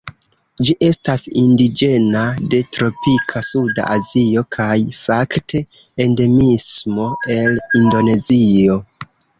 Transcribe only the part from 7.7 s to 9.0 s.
Indonezio.